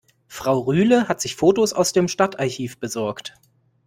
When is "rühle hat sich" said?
0.61-1.35